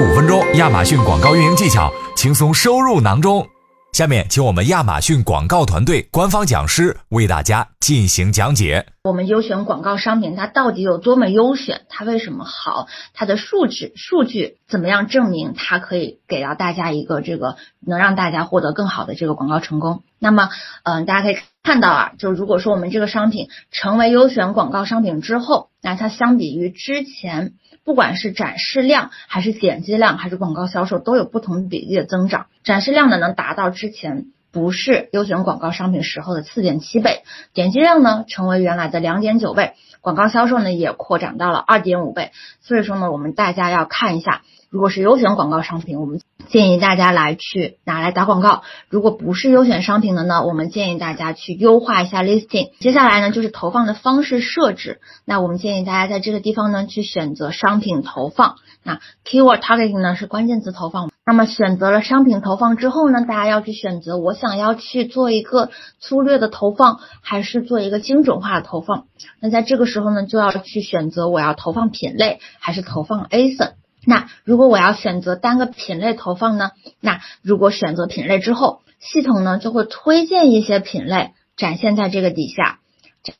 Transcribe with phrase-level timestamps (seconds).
[0.00, 3.46] 五分钟，亚马逊广告运营技巧轻松收入囊中。
[3.92, 8.86] 下面，请我们亚马逊广告团队官方讲师为大家进行讲解。
[9.04, 11.82] 我们优选广告商品，它到底有多么优选？
[11.88, 12.88] 它为什么好？
[13.12, 17.56] 它的数据数据怎么样证明它可以给到大家一个这个
[17.86, 20.02] 能让大家获得更好的这个广告成功？
[20.18, 20.48] 那么，
[20.82, 27.54] 嗯，大家可以看到啊，就如果说我们这个商品成为优选广告商品之后，那它相比于之前，
[27.84, 32.48] 不管是展示量还是点击量还是广告销售，都有不同比例的增长。
[32.64, 37.22] 展示量呢，能达到之前不是优选广告商品时候的四点七倍，
[37.54, 42.32] 点击量呢，成为原来的两点九倍，广告销售呢，也扩展到了二点五倍。
[42.60, 52.70] 所以说呢，我们大家要看一下，如果是优选广告商品，我们建议大家来去拿来打广告；如果不是优选商品的呢，我们建议大家去优化一下 listing。
[52.78, 55.00] 接下来呢，就是投放的方式设置。
[55.24, 58.56] 那我们建议大家在这个地方呢，去选择商品投放。
[58.82, 61.10] 那 keyword targeting 呢是关键词投放。
[61.26, 69.06] 那么选择了商品投放之后呢，大家要去选择我想要去做一个粗略的投放，还是做一个精准化的投放。
[69.40, 73.72] 那在这个时候呢，就要去选择我要投放品类还是投放 ASIN。
[74.06, 82.80] 那如果我要选择单个品类投放呢，那如果选择品类之后，系统呢就会推荐一些品类展现在这个底下，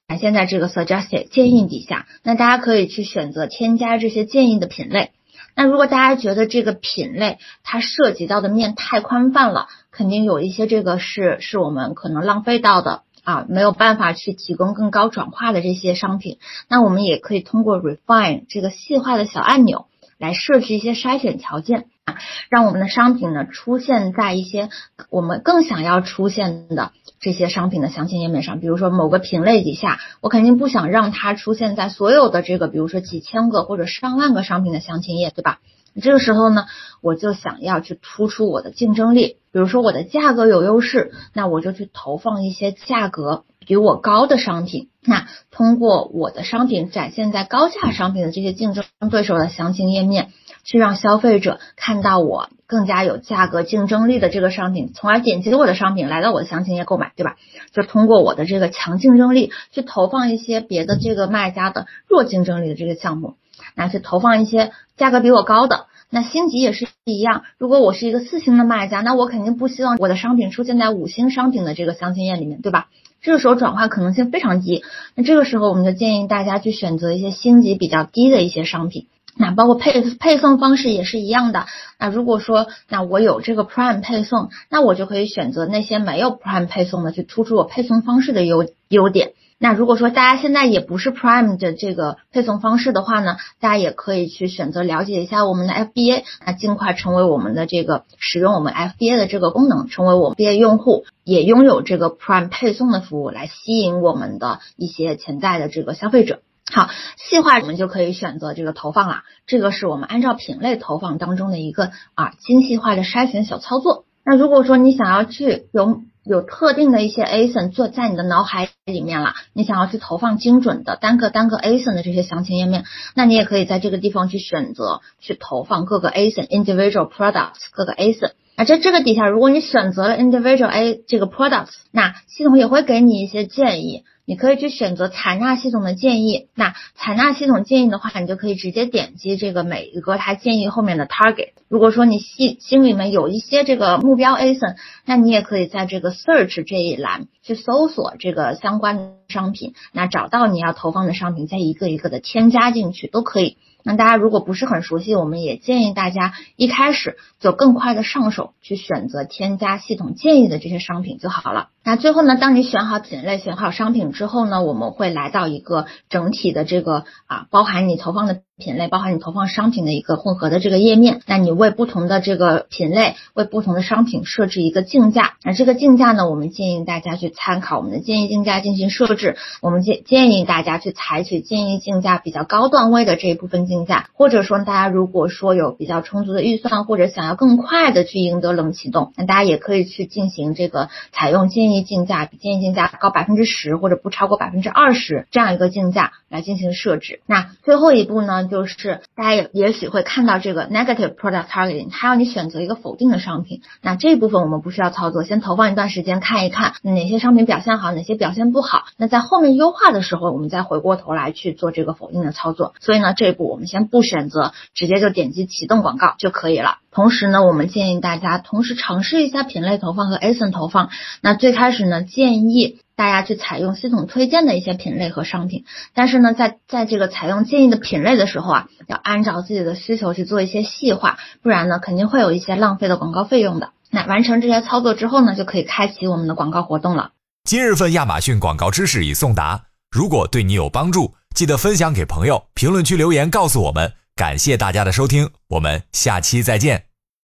[0.09, 2.07] 展现在这个 suggested 建议底下。
[2.23, 5.13] 那大家可以去选择添加这些建议的品类。
[5.57, 16.39] 那如果大家觉得这个品类它涉及到的面太宽泛了，肯定有一些这个是是我们可能浪费到的啊，没有办法去提供更高转化的这些商品。
[16.69, 19.87] 那我们也可以通过 refine 这个细化的小按钮
[20.25, 22.17] 来设置一些筛选条件啊，
[22.49, 24.71] 让我们的商品呢出现在一些
[25.11, 28.59] 我们更想要出现的这些商品的详情页面上。
[28.59, 35.59] 比如说某个品类底下，我肯定不想让它出现在所有的这个，比如说几千个或者上万个商品的详情页，对吧？
[36.03, 36.67] 这个时候呢，
[37.03, 44.89] 我就想要去突出我的竞争力，比如说我的价格有优势，那我就去投放一些价格比我高的商品。
[45.03, 50.31] 那通过我的商品展现在高价商品的这些竞争对手的详情页面，
[50.65, 57.37] 去让消费者看到我更加有价格竞争力的这个商品，从而点击我的商品来到我的详情页购买，对吧？
[57.73, 63.35] 就通过我的这个强竞争力去投放一些别的这个卖家的弱竞争力的这个项目。
[63.77, 67.43] 那去投放一些价格比我高的，那星级也是一样。
[67.59, 72.87] 如果我是一个四星的卖家，那我肯定不希望我的商品出现在五星商品的这个详情页里面，对吧？
[73.21, 74.85] 这个时候转化可能性非常低。
[75.17, 79.09] 那这个时候我们就建议大家去选择一些星级比较低的一些商品。
[79.37, 81.67] 那包括配配送方式也是一样的。
[81.99, 89.33] 那如果说那我有这个 Prime 配送，那我就可以选择那些没有 Prime 配送的，去突出我配送方式的优优点。
[89.57, 106.41] 那如果说大家现在也不是 Prime 的这个配送方式的话呢，大家也可以去选择了解一下我们的 FBA，那尽快成为我们的这个使用我们 FBA 的这个功能，成为我们 FBA 用户，也拥有这个 Prime 配送的服务，来吸引我们的一些潜在的这个消费者。
[106.73, 114.07] 好，细化我们就可以选择这个投放了，这个是我们按照品类投放当中的一个啊精细化的筛选小操作。
[114.25, 122.85] 那如果说你想要去有有特定的一些 ASIN 做在你的脑海里面了，你想要去投放精准的单个单个 ASIN 的这些详情页面，
[123.15, 128.33] 那你也可以在这个地方去选择去投放各个 ASIN individual products 各个 ASIN。
[128.57, 134.05] 啊，在这个底下，如果你选择了 individual A 这个 products，那系统也会给你一些建议。
[134.27, 141.53] 你可以去选择采纳系统的建议，那采纳系统建议的话，你就可以直接点击这个每一个它建议后面的 target。
[141.69, 153.59] 如果说你心心里面有一些这个目标 ASIN，那你也可以在这个 search 这一栏去搜索这个相关的商品，那找到你要投放的商品，再一个一个的添加进去都可以。
[153.87, 161.69] 那大家如果不是很熟悉，我们也建议大家一开始就更快的上手去选择添加系统建议的这些商品就好了。
[161.85, 171.21] 那最后呢，当你选好品类、选好商品之后呢，我们会来到一个整体的这个啊，包含你投放的品类、包含你投放商品的一个混合的这个页面。
[171.27, 175.35] 那你为不同的这个品类、为不同的商品设置一个竞价。
[175.45, 179.37] 那这个竞价呢，我们建议大家去参考我们的建议竞价进行设置。
[179.61, 191.85] 我们建建议大家去采取建议竞价比较高段位的这一部分竞价，或者说大家如果说有比较充足的预算，或者想要更快的去赢得冷启动，那大家也可以去进行这个采用建议。
[191.85, 197.21] 竞价比建议竞价高百分之十或者不超过百分之二十这样一个竞价来进行设置。
[197.27, 203.63] 那最后一步呢，就是大家也也许会看到这个 negative product targeting，它让你选择一个否定的商品。
[203.83, 208.85] 那这一部分我们不需要操作，先投放一段时间看一看哪些商品表现好，哪些表现不好。
[208.97, 212.75] 那在后面优化的时候，我们再回过头来去做这个否定的操作。
[212.81, 216.79] 所以呢，这一步我们先不选择，直接就点击启动广告就可以了。
[216.91, 220.91] 同时呢，我们建议大家同时尝试一下品类投放和 ASIN 投放。
[221.21, 222.79] 那最开始呢，建议。
[222.97, 225.65] 大家去采用系统推荐的一些品类和商品，
[225.95, 233.71] 但是呢，在在这个采用建议的品类的时候啊，要按照自己的需求去做一些细化，不然呢，肯定会有一些浪费的广告费用的。
[233.91, 237.11] 那完成这些操作之后呢，就可以开启我们的广告活动了。
[237.45, 243.93] 今日份亚马逊广告知识已送达，如果对你有帮助，记得分享给朋友，评论区留言告诉我们。
[244.17, 246.94] 感谢大家的收听，我们下期再见。